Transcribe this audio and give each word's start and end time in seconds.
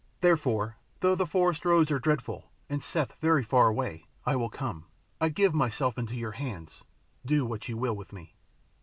Therefore, 0.21 0.77
though 1.01 1.13
the 1.13 1.27
forest 1.27 1.63
roads 1.63 1.91
are 1.91 1.99
dreadful, 1.99 2.49
and 2.67 2.81
Seth 2.81 3.15
very 3.21 3.43
far 3.43 3.67
away, 3.67 4.07
I 4.25 4.35
will 4.35 4.49
come; 4.49 4.85
I 5.19 5.29
give 5.29 5.53
myself 5.53 5.95
into 5.95 6.15
your 6.15 6.31
hands. 6.31 6.83
Do 7.23 7.45
what 7.45 7.69
you 7.69 7.77
will 7.77 7.95
with 7.95 8.11
me." 8.11 8.33